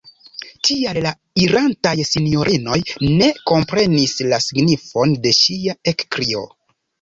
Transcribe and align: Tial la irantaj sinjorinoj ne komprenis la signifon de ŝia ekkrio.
Tial 0.67 0.97
la 1.05 1.09
irantaj 1.41 1.91
sinjorinoj 2.11 2.79
ne 3.19 3.27
komprenis 3.51 4.17
la 4.33 4.41
signifon 4.47 5.15
de 5.27 5.35
ŝia 5.43 5.77
ekkrio. 5.95 6.43